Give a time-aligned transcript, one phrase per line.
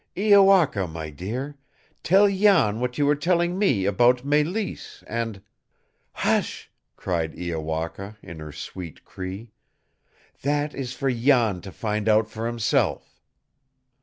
[0.17, 1.59] Iowaka, my dear,
[2.01, 5.43] tell Jan what you were telling me, about Mélisse and"
[6.25, 9.51] "Hush!" cried Iowaka in her sweet Cree.
[10.41, 13.21] "That is for Jan to find out for himself."